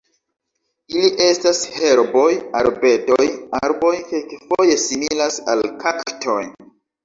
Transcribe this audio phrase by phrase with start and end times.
[1.01, 2.25] Ili estas herboj,
[2.61, 3.29] arbedoj,
[3.61, 6.43] arboj, kelkfoje similas al kaktoj.